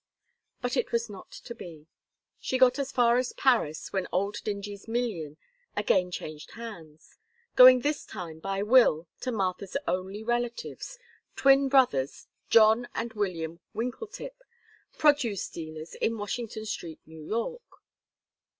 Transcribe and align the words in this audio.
But 0.63 0.75
it 0.75 0.91
was 0.91 1.11
not 1.11 1.29
to 1.29 1.53
be. 1.53 1.85
She 2.39 2.57
got 2.57 2.79
as 2.79 2.91
far 2.91 3.17
as 3.17 3.33
Paris 3.33 3.93
when 3.93 4.07
old 4.11 4.37
Dingee's 4.43 4.87
million 4.87 5.37
again 5.77 6.09
changed 6.09 6.53
hands, 6.53 7.19
going 7.55 7.81
this 7.81 8.03
time 8.03 8.39
by 8.39 8.63
will 8.63 9.07
to 9.19 9.31
Martha's 9.31 9.77
only 9.87 10.23
relatives, 10.23 10.97
twin 11.35 11.69
brothers, 11.69 12.25
John 12.49 12.87
and 12.95 13.13
William 13.13 13.59
Winkletip, 13.75 14.41
produce 14.97 15.47
dealers 15.49 15.93
in 15.93 16.17
Washington 16.17 16.65
street, 16.65 16.99
New 17.05 17.21
York. 17.21 17.61